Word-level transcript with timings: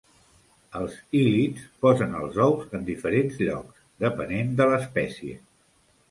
Els 0.77 0.93
hílids 1.17 1.65
posen 1.85 2.15
els 2.19 2.39
ous 2.45 2.73
en 2.79 2.87
diferents 2.87 3.37
llocs, 3.49 3.75
depenent 4.05 4.49
de 4.63 4.67
l'espècie. 4.71 5.37